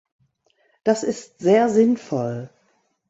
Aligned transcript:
Das 0.83 1.03
ist 1.03 1.41
sehr 1.41 1.69
sinnvoll. 1.69 2.49